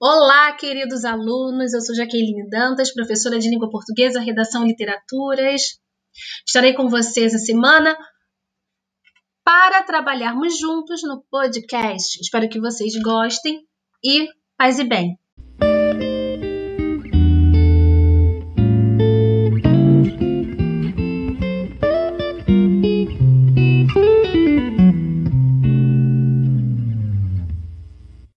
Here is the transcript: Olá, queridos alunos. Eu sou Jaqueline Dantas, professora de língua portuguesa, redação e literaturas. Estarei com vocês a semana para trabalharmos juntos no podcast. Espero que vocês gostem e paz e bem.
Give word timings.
Olá, 0.00 0.52
queridos 0.52 1.04
alunos. 1.04 1.74
Eu 1.74 1.80
sou 1.80 1.92
Jaqueline 1.92 2.48
Dantas, 2.48 2.94
professora 2.94 3.36
de 3.36 3.50
língua 3.50 3.68
portuguesa, 3.68 4.20
redação 4.20 4.64
e 4.64 4.68
literaturas. 4.68 5.80
Estarei 6.46 6.72
com 6.72 6.88
vocês 6.88 7.34
a 7.34 7.38
semana 7.38 7.98
para 9.42 9.82
trabalharmos 9.82 10.56
juntos 10.56 11.02
no 11.02 11.24
podcast. 11.28 12.16
Espero 12.20 12.48
que 12.48 12.60
vocês 12.60 12.92
gostem 13.02 13.66
e 14.04 14.28
paz 14.56 14.78
e 14.78 14.84
bem. 14.84 15.18